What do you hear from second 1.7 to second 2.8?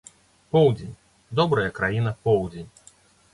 краіна поўдзень!